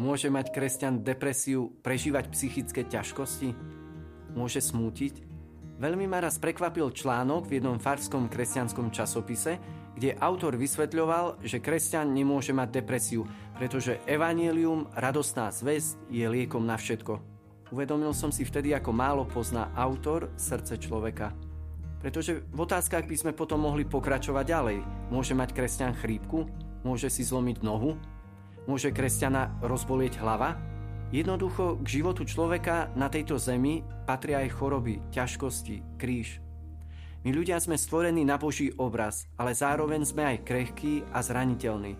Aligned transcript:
Môže 0.00 0.32
mať 0.32 0.56
kresťan 0.56 1.04
depresiu, 1.04 1.76
prežívať 1.84 2.32
psychické 2.32 2.88
ťažkosti? 2.88 3.52
Môže 4.32 4.64
smútiť? 4.64 5.28
Veľmi 5.76 6.08
ma 6.08 6.24
raz 6.24 6.40
prekvapil 6.40 6.94
článok 6.96 7.50
v 7.50 7.60
jednom 7.60 7.76
farskom 7.76 8.30
kresťanskom 8.30 8.88
časopise, 8.88 9.60
kde 9.92 10.16
autor 10.16 10.56
vysvetľoval, 10.56 11.44
že 11.44 11.60
kresťan 11.60 12.08
nemôže 12.08 12.56
mať 12.56 12.80
depresiu, 12.80 13.28
pretože 13.60 14.00
evanílium, 14.08 14.88
radostná 14.96 15.52
zväzť 15.52 16.08
je 16.08 16.24
liekom 16.24 16.64
na 16.64 16.80
všetko. 16.80 17.20
Uvedomil 17.72 18.16
som 18.16 18.32
si 18.32 18.44
vtedy, 18.44 18.72
ako 18.72 18.92
málo 18.92 19.24
pozná 19.28 19.68
autor 19.76 20.32
srdce 20.40 20.80
človeka. 20.80 21.36
Pretože 22.00 22.44
v 22.48 22.58
otázkach 22.64 23.04
by 23.04 23.16
sme 23.16 23.32
potom 23.36 23.64
mohli 23.64 23.84
pokračovať 23.84 24.44
ďalej. 24.44 24.78
Môže 25.12 25.36
mať 25.36 25.52
kresťan 25.52 25.96
chrípku? 25.96 26.48
Môže 26.82 27.12
si 27.12 27.24
zlomiť 27.24 27.62
nohu? 27.62 27.96
Môže 28.62 28.94
kresťana 28.94 29.58
rozbolieť 29.58 30.22
hlava? 30.22 30.54
Jednoducho 31.10 31.82
k 31.82 31.86
životu 32.00 32.22
človeka 32.22 32.94
na 32.94 33.10
tejto 33.10 33.36
zemi 33.36 33.82
patria 34.06 34.40
aj 34.46 34.54
choroby, 34.54 35.02
ťažkosti, 35.10 35.98
kríž. 35.98 36.38
My 37.22 37.30
ľudia 37.34 37.58
sme 37.58 37.74
stvorení 37.74 38.22
na 38.22 38.38
Boží 38.38 38.74
obraz, 38.78 39.26
ale 39.38 39.54
zároveň 39.54 40.02
sme 40.06 40.22
aj 40.24 40.42
krehkí 40.46 41.02
a 41.10 41.22
zraniteľní. 41.22 41.94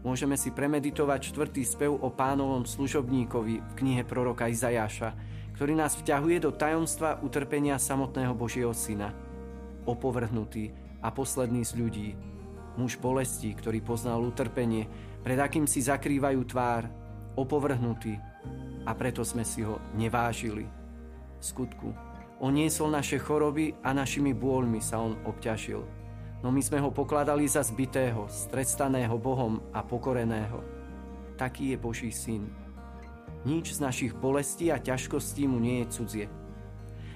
Môžeme 0.00 0.36
si 0.36 0.48
premeditovať 0.48 1.32
čtvrtý 1.32 1.60
spev 1.64 1.92
o 1.92 2.08
pánovom 2.08 2.64
služobníkovi 2.64 3.54
v 3.60 3.72
knihe 3.76 4.00
proroka 4.04 4.48
Izajáša, 4.48 5.12
ktorý 5.56 5.76
nás 5.76 5.92
vťahuje 5.96 6.40
do 6.40 6.56
tajomstva 6.56 7.20
utrpenia 7.20 7.76
samotného 7.76 8.32
Božieho 8.32 8.72
syna. 8.72 9.12
Opovrhnutý 9.84 10.72
a 11.04 11.12
posledný 11.12 11.64
z 11.68 11.72
ľudí, 11.76 12.08
muž 12.80 12.96
bolesti, 12.96 13.52
ktorý 13.52 13.84
poznal 13.84 14.24
utrpenie, 14.24 14.88
pred 15.20 15.36
akým 15.36 15.68
si 15.68 15.84
zakrývajú 15.84 16.40
tvár, 16.48 16.88
opovrhnutí 17.36 18.16
a 18.88 18.90
preto 18.96 19.20
sme 19.24 19.44
si 19.44 19.60
ho 19.64 19.78
nevážili. 19.96 20.64
V 21.40 21.42
skutku, 21.44 21.92
on 22.40 22.56
niesol 22.56 22.88
naše 22.88 23.20
choroby 23.20 23.76
a 23.84 23.92
našimi 23.92 24.32
bôľmi 24.32 24.80
sa 24.80 25.00
on 25.00 25.16
obťažil. 25.28 25.84
No 26.40 26.48
my 26.48 26.64
sme 26.64 26.80
ho 26.80 26.88
pokladali 26.88 27.44
za 27.44 27.60
zbitého, 27.60 28.24
strestaného 28.32 29.12
Bohom 29.20 29.60
a 29.76 29.84
pokoreného. 29.84 30.64
Taký 31.36 31.72
je 31.72 31.76
Boží 31.76 32.10
syn. 32.12 32.48
Nič 33.44 33.76
z 33.76 33.84
našich 33.84 34.12
bolestí 34.16 34.72
a 34.72 34.80
ťažkostí 34.80 35.44
mu 35.44 35.60
nie 35.60 35.84
je 35.84 35.86
cudzie. 36.00 36.26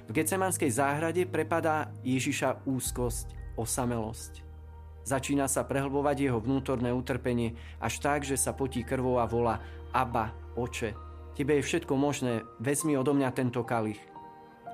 V 0.04 0.12
Gecemanskej 0.12 0.68
záhrade 0.68 1.24
prepadá 1.24 1.88
Ježiša 2.04 2.68
úzkosť, 2.68 3.56
osamelosť. 3.56 4.44
Začína 5.04 5.52
sa 5.52 5.68
prehlbovať 5.68 6.16
jeho 6.16 6.40
vnútorné 6.40 6.88
utrpenie 6.88 7.52
až 7.76 8.00
tak, 8.00 8.24
že 8.24 8.40
sa 8.40 8.56
potí 8.56 8.80
krvou 8.80 9.20
a 9.20 9.28
volá 9.28 9.60
Abba, 9.92 10.32
oče, 10.56 10.96
tebe 11.36 11.60
je 11.60 11.62
všetko 11.62 11.92
možné, 11.92 12.40
vezmi 12.56 12.96
odo 12.96 13.12
mňa 13.12 13.30
tento 13.36 13.60
kalich. 13.68 14.00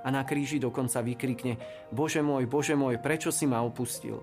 A 0.00 0.08
na 0.08 0.22
kríži 0.24 0.62
dokonca 0.62 1.02
vykrikne 1.02 1.58
Bože 1.92 2.22
môj, 2.22 2.46
Bože 2.46 2.78
môj, 2.78 3.02
prečo 3.02 3.34
si 3.34 3.44
ma 3.44 3.60
opustil? 3.60 4.22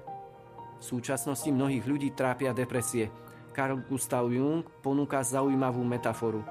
V 0.80 0.84
súčasnosti 0.84 1.52
mnohých 1.52 1.86
ľudí 1.86 2.10
trápia 2.16 2.56
depresie. 2.56 3.12
Carl 3.52 3.82
Gustav 3.90 4.30
Jung 4.30 4.64
ponúka 4.86 5.22
zaujímavú 5.26 5.82
metaforu. 5.82 6.46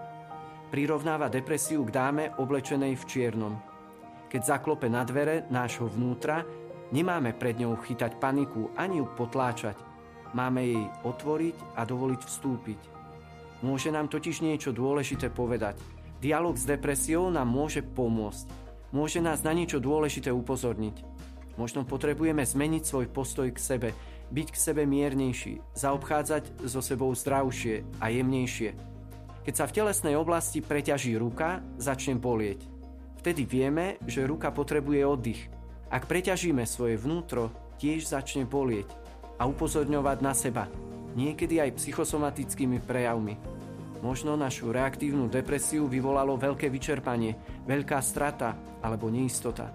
Prirovnáva 0.75 1.31
depresiu 1.31 1.87
k 1.87 1.95
dáme 1.95 2.25
oblečenej 2.35 2.99
v 2.99 3.05
čiernom. 3.07 3.55
Keď 4.27 4.43
zaklope 4.43 4.91
na 4.91 5.07
dvere 5.07 5.47
nášho 5.47 5.87
vnútra, 5.87 6.43
Nemáme 6.95 7.35
pred 7.35 7.59
ňou 7.59 7.75
chytať 7.83 8.23
paniku 8.23 8.71
ani 8.79 9.03
ju 9.03 9.07
potláčať. 9.11 9.75
Máme 10.31 10.63
jej 10.63 10.87
otvoriť 11.03 11.57
a 11.75 11.83
dovoliť 11.83 12.21
vstúpiť. 12.23 12.81
Môže 13.67 13.91
nám 13.91 14.07
totiž 14.07 14.45
niečo 14.45 14.71
dôležité 14.71 15.33
povedať. 15.33 15.75
Dialóg 16.23 16.55
s 16.55 16.69
depresiou 16.69 17.27
nám 17.33 17.51
môže 17.51 17.83
pomôcť. 17.83 18.47
Môže 18.95 19.19
nás 19.19 19.43
na 19.43 19.51
niečo 19.51 19.83
dôležité 19.83 20.31
upozorniť. 20.31 21.03
Možno 21.59 21.83
potrebujeme 21.83 22.47
zmeniť 22.47 22.83
svoj 22.87 23.07
postoj 23.11 23.51
k 23.51 23.59
sebe, 23.59 23.91
byť 24.31 24.49
k 24.53 24.57
sebe 24.61 24.83
miernejší, 24.87 25.59
zaobchádzať 25.75 26.69
so 26.69 26.79
sebou 26.85 27.11
zdravšie 27.17 27.99
a 27.99 28.13
jemnejšie. 28.13 28.71
Keď 29.43 29.55
sa 29.57 29.67
v 29.67 29.75
telesnej 29.75 30.15
oblasti 30.15 30.63
preťaží 30.63 31.19
ruka, 31.19 31.65
začne 31.81 32.15
bolieť. 32.19 32.63
Vtedy 33.25 33.43
vieme, 33.43 33.99
že 34.07 34.29
ruka 34.29 34.55
potrebuje 34.55 35.03
oddych– 35.03 35.43
ak 35.87 36.11
preťažíme 36.11 36.67
svoje 36.67 36.99
vnútro, 36.99 37.55
tiež 37.79 38.11
začne 38.11 38.43
bolieť 38.49 38.91
a 39.39 39.47
upozorňovať 39.47 40.19
na 40.25 40.33
seba, 40.35 40.65
niekedy 41.15 41.63
aj 41.63 41.77
psychosomatickými 41.79 42.83
prejavmi. 42.83 43.37
Možno 44.05 44.37
našu 44.37 44.71
reaktívnu 44.71 45.27
depresiu 45.33 45.89
vyvolalo 45.89 46.37
veľké 46.37 46.69
vyčerpanie, 46.69 47.35
veľká 47.65 47.99
strata 48.05 48.55
alebo 48.85 49.09
neistota. 49.09 49.73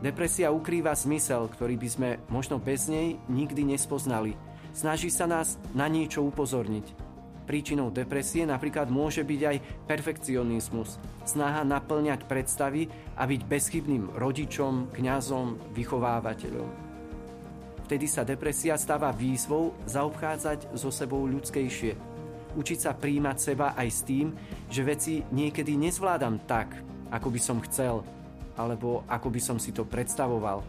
Depresia 0.00 0.52
ukrýva 0.52 0.92
zmysel, 0.92 1.48
ktorý 1.48 1.80
by 1.80 1.88
sme 1.88 2.10
možno 2.28 2.60
bez 2.60 2.88
nej 2.88 3.16
nikdy 3.32 3.76
nespoznali. 3.76 4.36
Snaží 4.76 5.08
sa 5.08 5.24
nás 5.24 5.56
na 5.72 5.88
niečo 5.88 6.20
upozorniť. 6.20 7.05
Príčinou 7.46 7.94
depresie 7.94 8.42
napríklad 8.42 8.90
môže 8.90 9.22
byť 9.22 9.40
aj 9.46 9.56
perfekcionizmus, 9.86 10.98
snaha 11.22 11.62
naplňať 11.62 12.26
predstavy 12.26 12.90
a 13.14 13.22
byť 13.22 13.40
bezchybným 13.46 14.18
rodičom, 14.18 14.90
kňazom, 14.90 15.54
vychovávateľom. 15.70 16.68
Vtedy 17.86 18.10
sa 18.10 18.26
depresia 18.26 18.74
stáva 18.74 19.14
výzvou 19.14 19.70
zaobchádzať 19.86 20.74
so 20.74 20.90
sebou 20.90 21.22
ľudskejšie. 21.30 21.94
Učiť 22.58 22.78
sa 22.82 22.98
príjmať 22.98 23.36
seba 23.38 23.78
aj 23.78 23.88
s 23.94 24.00
tým, 24.02 24.34
že 24.66 24.82
veci 24.82 25.22
niekedy 25.30 25.78
nezvládam 25.78 26.42
tak, 26.50 26.74
ako 27.14 27.30
by 27.30 27.38
som 27.38 27.62
chcel, 27.62 28.02
alebo 28.58 29.06
ako 29.06 29.30
by 29.30 29.38
som 29.38 29.62
si 29.62 29.70
to 29.70 29.86
predstavoval. 29.86 30.66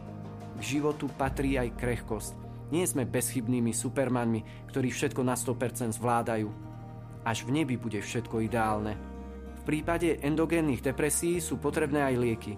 K 0.57 0.77
životu 0.77 1.09
patrí 1.09 1.57
aj 1.57 1.73
krehkosť. 1.73 2.37
Nie 2.69 2.85
sme 2.85 3.07
bezchybnými 3.07 3.73
supermanmi, 3.73 4.69
ktorí 4.69 4.93
všetko 4.93 5.25
na 5.25 5.33
100% 5.33 5.97
zvládajú. 5.97 6.66
Až 7.27 7.43
v 7.43 7.59
nebi 7.59 7.75
bude 7.75 7.99
všetko 7.99 8.39
ideálne. 8.39 8.95
V 9.59 9.61
prípade 9.67 10.15
endogénnych 10.23 10.79
depresí 10.79 11.43
sú 11.43 11.59
potrebné 11.59 11.99
aj 12.07 12.15
lieky. 12.15 12.53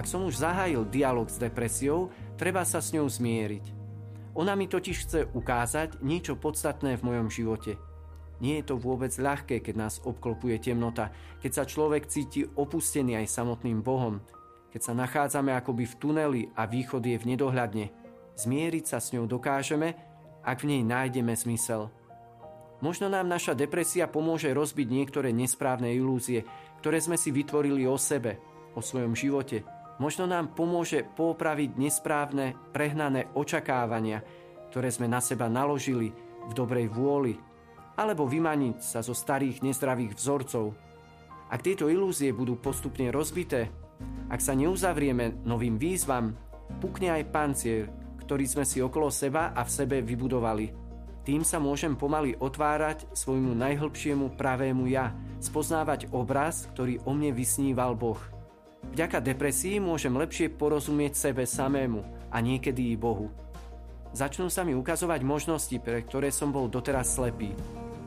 Ak 0.00 0.08
som 0.08 0.24
už 0.24 0.40
zahájil 0.40 0.88
dialog 0.88 1.28
s 1.28 1.36
depresiou, 1.36 2.08
treba 2.40 2.64
sa 2.64 2.80
s 2.80 2.96
ňou 2.96 3.04
zmieriť. 3.04 3.76
Ona 4.32 4.56
mi 4.56 4.64
totiž 4.64 4.96
chce 5.04 5.20
ukázať 5.36 6.00
niečo 6.00 6.40
podstatné 6.40 6.96
v 6.96 7.04
mojom 7.04 7.28
živote. 7.28 7.76
Nie 8.40 8.62
je 8.62 8.72
to 8.72 8.80
vôbec 8.80 9.12
ľahké, 9.12 9.60
keď 9.60 9.74
nás 9.76 10.00
obklopuje 10.00 10.56
temnota, 10.56 11.12
keď 11.44 11.52
sa 11.52 11.64
človek 11.68 12.08
cíti 12.08 12.48
opustený 12.48 13.20
aj 13.20 13.28
samotným 13.28 13.84
Bohom, 13.84 14.24
keď 14.72 14.80
sa 14.88 14.96
nachádzame 14.96 15.52
akoby 15.52 15.84
v 15.84 15.98
tuneli 16.00 16.42
a 16.56 16.64
východ 16.64 17.04
je 17.04 17.18
v 17.18 17.28
nedohľadne. 17.34 17.92
Zmieriť 18.40 18.84
sa 18.88 19.02
s 19.04 19.12
ňou 19.12 19.28
dokážeme, 19.28 19.98
ak 20.46 20.64
v 20.64 20.68
nej 20.72 20.82
nájdeme 20.86 21.36
zmysel– 21.36 21.92
Možno 22.78 23.10
nám 23.10 23.26
naša 23.26 23.58
depresia 23.58 24.06
pomôže 24.06 24.54
rozbiť 24.54 24.86
niektoré 24.86 25.34
nesprávne 25.34 25.90
ilúzie, 25.90 26.46
ktoré 26.78 27.02
sme 27.02 27.18
si 27.18 27.34
vytvorili 27.34 27.82
o 27.90 27.98
sebe, 27.98 28.38
o 28.78 28.80
svojom 28.80 29.18
živote. 29.18 29.66
Možno 29.98 30.30
nám 30.30 30.54
pomôže 30.54 31.02
popraviť 31.02 31.74
nesprávne, 31.74 32.54
prehnané 32.70 33.34
očakávania, 33.34 34.22
ktoré 34.70 34.94
sme 34.94 35.10
na 35.10 35.18
seba 35.18 35.50
naložili 35.50 36.14
v 36.46 36.52
dobrej 36.54 36.86
vôli, 36.86 37.34
alebo 37.98 38.30
vymaniť 38.30 38.78
sa 38.78 39.02
zo 39.02 39.10
starých 39.10 39.58
nezdravých 39.66 40.14
vzorcov. 40.14 40.70
Ak 41.50 41.66
tieto 41.66 41.90
ilúzie 41.90 42.30
budú 42.30 42.62
postupne 42.62 43.10
rozbité, 43.10 43.74
ak 44.30 44.38
sa 44.38 44.54
neuzavrieme 44.54 45.42
novým 45.42 45.82
výzvam, 45.82 46.30
pukne 46.78 47.10
aj 47.10 47.30
pancier, 47.34 47.90
ktorý 48.22 48.46
sme 48.46 48.62
si 48.62 48.78
okolo 48.78 49.10
seba 49.10 49.50
a 49.50 49.66
v 49.66 49.74
sebe 49.74 49.98
vybudovali– 49.98 50.66
tým 51.28 51.44
sa 51.44 51.60
môžem 51.60 51.92
pomaly 51.92 52.40
otvárať 52.40 53.04
svojmu 53.12 53.52
najhlbšiemu 53.52 54.32
pravému 54.40 54.88
ja, 54.88 55.12
spoznávať 55.44 56.08
obraz, 56.08 56.64
ktorý 56.72 57.04
o 57.04 57.12
mne 57.12 57.36
vysníval 57.36 57.92
Boh. 57.92 58.16
Vďaka 58.96 59.20
depresii 59.20 59.76
môžem 59.76 60.16
lepšie 60.16 60.48
porozumieť 60.48 61.28
sebe 61.28 61.44
samému 61.44 62.00
a 62.32 62.40
niekedy 62.40 62.90
i 62.90 62.96
Bohu. 62.96 63.28
Začnú 64.16 64.48
sa 64.48 64.64
mi 64.64 64.72
ukazovať 64.72 65.20
možnosti, 65.20 65.76
pre 65.84 66.00
ktoré 66.00 66.32
som 66.32 66.48
bol 66.48 66.64
doteraz 66.64 67.12
slepý. 67.20 67.52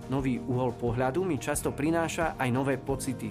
Nový 0.10 0.42
uhol 0.42 0.74
pohľadu 0.74 1.22
mi 1.22 1.38
často 1.38 1.70
prináša 1.70 2.34
aj 2.42 2.50
nové 2.50 2.82
pocity. 2.82 3.30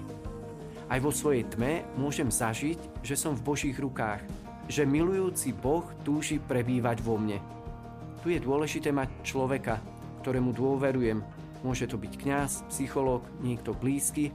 Aj 0.87 1.03
vo 1.03 1.11
svojej 1.11 1.51
tme 1.51 1.83
môžem 1.99 2.31
zažiť, 2.31 3.03
že 3.03 3.19
som 3.19 3.35
v 3.35 3.43
Božích 3.43 3.75
rukách, 3.75 4.23
že 4.71 4.87
milujúci 4.87 5.51
Boh 5.51 5.83
túži 6.07 6.39
prebývať 6.39 7.03
vo 7.03 7.19
mne. 7.19 7.60
Tu 8.21 8.37
je 8.37 8.41
dôležité 8.41 8.93
mať 8.93 9.09
človeka, 9.25 9.81
ktorému 10.21 10.53
dôverujem. 10.53 11.25
Môže 11.65 11.89
to 11.89 11.97
byť 11.97 12.13
kňaz, 12.21 12.53
psychológ, 12.69 13.25
niekto 13.41 13.73
blízky, 13.73 14.33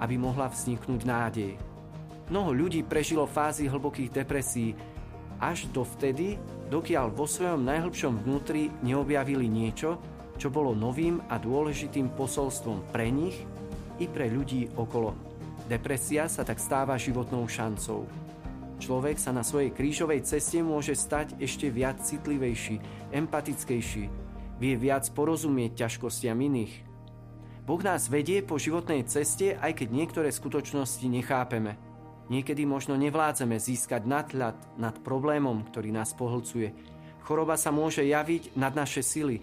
aby 0.00 0.16
mohla 0.16 0.48
vzniknúť 0.48 1.00
nádej. 1.04 1.52
Mnoho 2.32 2.50
ľudí 2.52 2.82
prežilo 2.82 3.28
fázy 3.28 3.68
hlbokých 3.68 4.12
depresí 4.12 4.74
až 5.40 5.68
dovtedy, 5.70 6.40
dokiaľ 6.72 7.12
vo 7.12 7.28
svojom 7.28 7.60
najhlbšom 7.64 8.24
vnútri 8.24 8.72
neobjavili 8.80 9.46
niečo, 9.46 10.00
čo 10.36 10.48
bolo 10.52 10.76
novým 10.76 11.20
a 11.28 11.36
dôležitým 11.40 12.12
posolstvom 12.16 12.88
pre 12.92 13.08
nich 13.12 13.36
i 14.00 14.08
pre 14.08 14.28
ľudí 14.28 14.68
okolo. 14.76 15.16
Depresia 15.68 16.28
sa 16.28 16.44
tak 16.44 16.60
stáva 16.60 17.00
životnou 17.00 17.48
šancou. 17.48 18.25
Človek 18.76 19.16
sa 19.16 19.32
na 19.32 19.40
svojej 19.40 19.72
krížovej 19.72 20.24
ceste 20.28 20.60
môže 20.60 20.92
stať 20.92 21.36
ešte 21.40 21.72
viac 21.72 22.00
citlivejší, 22.04 22.80
empatickejší, 23.12 24.04
vie 24.60 24.74
viac 24.76 25.08
porozumieť 25.16 25.86
ťažkostiam 25.86 26.36
iných. 26.36 26.84
Boh 27.64 27.82
nás 27.82 28.06
vedie 28.06 28.44
po 28.44 28.60
životnej 28.60 29.02
ceste, 29.08 29.58
aj 29.58 29.82
keď 29.82 29.88
niektoré 29.90 30.28
skutočnosti 30.30 31.06
nechápeme– 31.08 31.74
Niekedy 32.26 32.66
možno 32.66 32.98
nevládzeme 32.98 33.54
získať 33.54 34.02
nadhľad 34.02 34.58
nad 34.74 34.94
problémom, 35.06 35.62
ktorý 35.70 35.94
nás 35.94 36.10
pohlcuje. 36.10 36.74
Choroba 37.22 37.54
sa 37.54 37.70
môže 37.70 38.02
javiť 38.02 38.58
nad 38.58 38.74
naše 38.74 39.02
sily. 39.02 39.42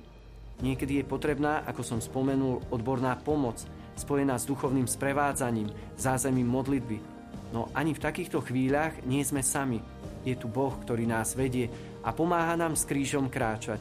Niekedy 0.59 1.00
je 1.00 1.06
potrebná, 1.07 1.63
ako 1.63 1.81
som 1.83 2.00
spomenul, 2.03 2.59
odborná 2.71 3.15
pomoc, 3.15 3.63
spojená 3.95 4.35
s 4.35 4.47
duchovným 4.47 4.88
sprevádzaním, 4.88 5.71
zázemím 5.95 6.47
modlitby. 6.47 7.12
No 7.54 7.70
ani 7.78 7.94
v 7.94 8.02
takýchto 8.02 8.42
chvíľach 8.42 9.06
nie 9.06 9.22
sme 9.22 9.46
sami. 9.46 9.78
Je 10.26 10.34
tu 10.34 10.50
Boh, 10.50 10.74
ktorý 10.74 11.06
nás 11.06 11.38
vedie 11.38 11.70
a 12.02 12.10
pomáha 12.10 12.58
nám 12.58 12.74
s 12.74 12.90
krížom 12.90 13.30
kráčať. 13.30 13.78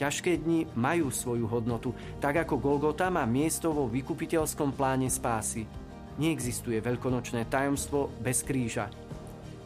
Ťažké 0.00 0.40
dni 0.40 0.66
majú 0.72 1.12
svoju 1.12 1.44
hodnotu, 1.44 1.92
tak 2.18 2.40
ako 2.42 2.56
Golgota 2.56 3.12
má 3.12 3.28
miesto 3.28 3.70
vo 3.70 3.84
vykupiteľskom 3.86 4.72
pláne 4.72 5.12
spásy. 5.12 5.68
Neexistuje 6.16 6.80
veľkonočné 6.80 7.46
tajomstvo 7.52 8.08
bez 8.18 8.40
kríža. 8.40 8.88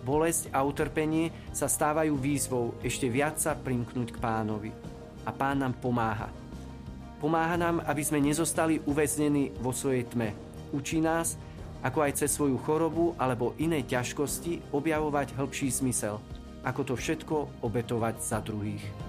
Bolesť 0.03 0.51
a 0.51 0.67
utrpenie 0.67 1.31
sa 1.55 1.71
stávajú 1.71 2.19
výzvou 2.19 2.75
ešte 2.83 3.07
viac 3.07 3.39
sa 3.39 3.55
primknúť 3.55 4.15
k 4.15 4.19
pánovi. 4.23 4.71
A 5.27 5.31
pán 5.35 5.63
nám 5.63 5.79
pomáha. 5.79 6.31
Pomáha 7.19 7.59
nám, 7.59 7.83
aby 7.87 8.03
sme 8.03 8.23
nezostali 8.23 8.83
uväznení 8.87 9.55
vo 9.59 9.75
svojej 9.75 10.07
tme. 10.07 10.31
Učí 10.71 11.03
nás, 11.03 11.39
ako 11.82 11.99
aj 12.05 12.25
cez 12.25 12.31
svoju 12.32 12.56
chorobu 12.62 13.12
alebo 13.20 13.52
iné 13.61 13.84
ťažkosti 13.84 14.73
objavovať 14.73 15.37
hĺbší 15.37 15.69
zmysel. 15.73 16.20
Ako 16.67 16.82
to 16.82 16.94
všetko 16.99 17.62
obetovať 17.62 18.17
za 18.20 18.38
druhých. 18.43 19.06